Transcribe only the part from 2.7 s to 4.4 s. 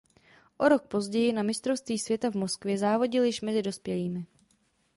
závodil již mezi dospělými.